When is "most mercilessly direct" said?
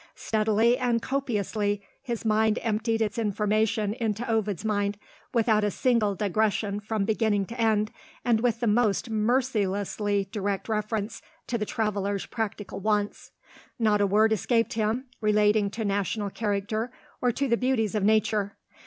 8.65-10.67